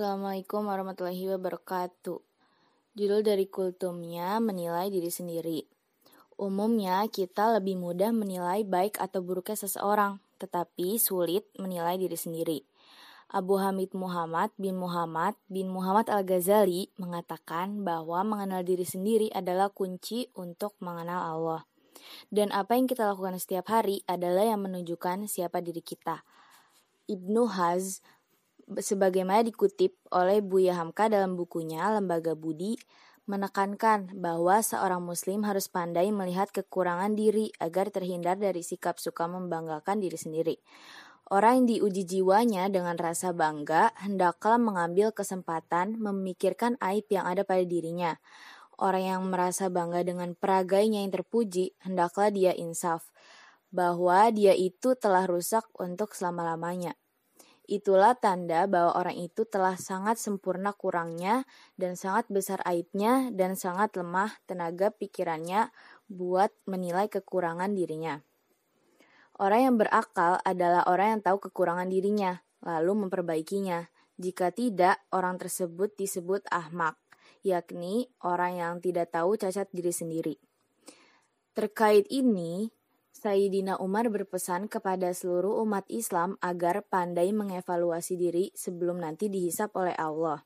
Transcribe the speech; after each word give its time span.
Assalamualaikum 0.00 0.64
warahmatullahi 0.64 1.28
wabarakatuh. 1.36 2.24
Judul 2.96 3.20
dari 3.20 3.44
kultumnya 3.44 4.40
menilai 4.40 4.88
diri 4.88 5.12
sendiri. 5.12 5.68
Umumnya 6.40 7.04
kita 7.12 7.60
lebih 7.60 7.76
mudah 7.76 8.08
menilai 8.08 8.64
baik 8.64 8.96
atau 8.96 9.20
buruknya 9.20 9.60
seseorang, 9.60 10.16
tetapi 10.40 10.96
sulit 10.96 11.44
menilai 11.60 12.00
diri 12.00 12.16
sendiri. 12.16 12.64
Abu 13.28 13.60
Hamid 13.60 13.92
Muhammad 13.92 14.48
bin 14.56 14.80
Muhammad 14.80 15.36
bin 15.52 15.68
Muhammad 15.68 16.08
Al-Ghazali 16.08 16.88
mengatakan 16.96 17.84
bahwa 17.84 18.24
mengenal 18.24 18.64
diri 18.64 18.88
sendiri 18.88 19.28
adalah 19.36 19.68
kunci 19.68 20.32
untuk 20.32 20.80
mengenal 20.80 21.28
Allah. 21.28 21.68
Dan 22.32 22.56
apa 22.56 22.72
yang 22.72 22.88
kita 22.88 23.04
lakukan 23.04 23.36
setiap 23.36 23.68
hari 23.68 24.00
adalah 24.08 24.48
yang 24.48 24.64
menunjukkan 24.64 25.28
siapa 25.28 25.60
diri 25.60 25.84
kita. 25.84 26.24
Ibnu 27.04 27.52
Haz 27.52 28.00
sebagaimana 28.78 29.42
dikutip 29.42 29.98
oleh 30.14 30.38
Buya 30.38 30.78
Hamka 30.78 31.10
dalam 31.10 31.34
bukunya 31.34 31.90
Lembaga 31.90 32.38
Budi, 32.38 32.78
menekankan 33.26 34.14
bahwa 34.18 34.58
seorang 34.62 35.02
muslim 35.02 35.46
harus 35.46 35.66
pandai 35.70 36.10
melihat 36.10 36.50
kekurangan 36.50 37.14
diri 37.14 37.54
agar 37.62 37.90
terhindar 37.94 38.38
dari 38.38 38.62
sikap 38.62 38.98
suka 38.98 39.30
membanggakan 39.30 40.02
diri 40.02 40.18
sendiri. 40.18 40.56
Orang 41.30 41.62
yang 41.62 41.66
diuji 41.78 42.02
jiwanya 42.10 42.66
dengan 42.66 42.98
rasa 42.98 43.30
bangga 43.30 43.94
hendaklah 44.02 44.58
mengambil 44.58 45.14
kesempatan 45.14 45.94
memikirkan 45.94 46.74
aib 46.82 47.06
yang 47.06 47.22
ada 47.22 47.46
pada 47.46 47.62
dirinya. 47.62 48.18
Orang 48.74 49.06
yang 49.06 49.22
merasa 49.30 49.70
bangga 49.70 50.02
dengan 50.02 50.34
peragainya 50.34 51.06
yang 51.06 51.14
terpuji, 51.14 51.78
hendaklah 51.86 52.34
dia 52.34 52.50
insaf 52.50 53.14
bahwa 53.70 54.26
dia 54.34 54.58
itu 54.58 54.98
telah 54.98 55.30
rusak 55.30 55.62
untuk 55.78 56.18
selama-lamanya. 56.18 56.98
Itulah 57.70 58.18
tanda 58.18 58.66
bahwa 58.66 58.98
orang 58.98 59.14
itu 59.14 59.46
telah 59.46 59.78
sangat 59.78 60.18
sempurna 60.18 60.74
kurangnya 60.74 61.46
dan 61.78 61.94
sangat 61.94 62.26
besar 62.26 62.58
aibnya 62.66 63.30
dan 63.30 63.54
sangat 63.54 63.94
lemah 63.94 64.34
tenaga 64.42 64.90
pikirannya 64.90 65.70
buat 66.10 66.50
menilai 66.66 67.06
kekurangan 67.06 67.70
dirinya. 67.70 68.26
Orang 69.38 69.60
yang 69.62 69.76
berakal 69.78 70.42
adalah 70.42 70.82
orang 70.90 71.14
yang 71.14 71.22
tahu 71.22 71.46
kekurangan 71.46 71.86
dirinya, 71.86 72.42
lalu 72.58 73.06
memperbaikinya. 73.06 73.86
Jika 74.18 74.50
tidak, 74.50 74.98
orang 75.14 75.38
tersebut 75.38 75.94
disebut 75.94 76.42
ahmak, 76.50 76.98
yakni 77.46 78.10
orang 78.26 78.58
yang 78.58 78.74
tidak 78.82 79.14
tahu 79.14 79.38
cacat 79.38 79.70
diri 79.70 79.94
sendiri. 79.94 80.34
Terkait 81.54 82.10
ini, 82.10 82.74
Sayyidina 83.20 83.76
Umar 83.84 84.08
berpesan 84.08 84.64
kepada 84.64 85.12
seluruh 85.12 85.60
umat 85.68 85.84
Islam 85.92 86.40
agar 86.40 86.80
pandai 86.88 87.36
mengevaluasi 87.36 88.16
diri 88.16 88.48
sebelum 88.56 88.96
nanti 88.96 89.28
dihisap 89.28 89.76
oleh 89.76 89.92
Allah. 89.92 90.40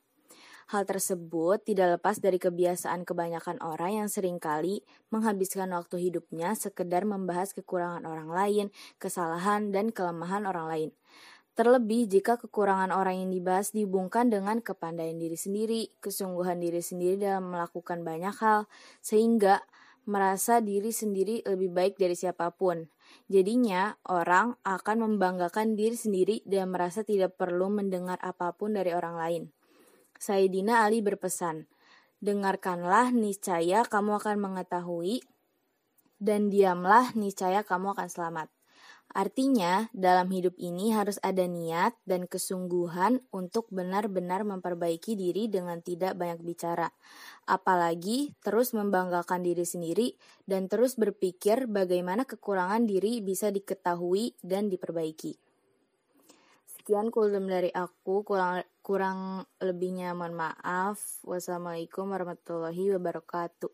Hal 0.74 0.82
tersebut 0.82 1.62
tidak 1.62 2.02
lepas 2.02 2.18
dari 2.18 2.42
kebiasaan 2.42 3.06
kebanyakan 3.06 3.62
orang 3.62 4.02
yang 4.02 4.08
sering 4.10 4.42
kali 4.42 4.82
menghabiskan 5.14 5.70
waktu 5.70 6.10
hidupnya 6.10 6.58
sekedar 6.58 7.06
membahas 7.06 7.54
kekurangan 7.54 8.02
orang 8.10 8.34
lain, 8.34 8.66
kesalahan, 8.98 9.70
dan 9.70 9.94
kelemahan 9.94 10.42
orang 10.42 10.66
lain. 10.66 10.90
Terlebih 11.54 12.10
jika 12.10 12.42
kekurangan 12.42 12.90
orang 12.90 13.22
yang 13.22 13.30
dibahas 13.30 13.70
dihubungkan 13.70 14.34
dengan 14.34 14.58
kepandaian 14.58 15.14
diri 15.14 15.38
sendiri, 15.38 15.94
kesungguhan 16.02 16.58
diri 16.58 16.82
sendiri 16.82 17.22
dalam 17.22 17.54
melakukan 17.54 18.02
banyak 18.02 18.34
hal, 18.42 18.66
sehingga 18.98 19.62
merasa 20.04 20.60
diri 20.60 20.92
sendiri 20.92 21.44
lebih 21.44 21.72
baik 21.72 21.94
dari 21.96 22.16
siapa 22.16 22.52
pun. 22.52 22.88
Jadinya, 23.28 23.96
orang 24.08 24.56
akan 24.64 24.96
membanggakan 25.08 25.76
diri 25.76 25.96
sendiri 25.96 26.36
dan 26.44 26.72
merasa 26.72 27.04
tidak 27.04 27.36
perlu 27.36 27.72
mendengar 27.72 28.20
apa 28.20 28.52
pun 28.56 28.76
dari 28.76 28.92
orang 28.92 29.16
lain. 29.16 29.42
Sayyidina 30.20 30.84
Ali 30.86 31.04
berpesan, 31.04 31.68
Dengarkanlah 32.24 33.12
niscaya 33.12 33.84
kamu 33.84 34.16
akan 34.16 34.36
mengetahui 34.40 35.20
dan 36.16 36.48
diamlah 36.48 37.12
niscaya 37.12 37.60
kamu 37.60 37.92
akan 37.92 38.08
selamat. 38.08 38.48
Artinya, 39.14 39.86
dalam 39.94 40.26
hidup 40.34 40.58
ini 40.58 40.90
harus 40.90 41.22
ada 41.22 41.46
niat 41.46 41.94
dan 42.02 42.26
kesungguhan 42.26 43.22
untuk 43.30 43.70
benar-benar 43.70 44.42
memperbaiki 44.42 45.14
diri 45.14 45.46
dengan 45.46 45.78
tidak 45.78 46.18
banyak 46.18 46.42
bicara. 46.42 46.90
Apalagi 47.46 48.34
terus 48.42 48.74
membanggakan 48.74 49.46
diri 49.46 49.62
sendiri 49.62 50.18
dan 50.50 50.66
terus 50.66 50.98
berpikir 50.98 51.70
bagaimana 51.70 52.26
kekurangan 52.26 52.90
diri 52.90 53.22
bisa 53.22 53.54
diketahui 53.54 54.34
dan 54.42 54.66
diperbaiki. 54.66 55.38
Sekian 56.74 57.14
kultum 57.14 57.46
dari 57.46 57.70
aku, 57.70 58.26
kurang, 58.26 58.66
kurang 58.82 59.46
lebihnya 59.62 60.10
mohon 60.12 60.34
maaf. 60.34 61.22
Wassalamualaikum 61.22 62.10
warahmatullahi 62.10 62.98
wabarakatuh. 62.98 63.70